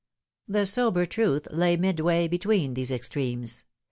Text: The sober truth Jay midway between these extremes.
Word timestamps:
The 0.47 0.65
sober 0.65 1.05
truth 1.05 1.47
Jay 1.55 1.77
midway 1.77 2.27
between 2.27 2.73
these 2.73 2.89
extremes. 2.89 3.65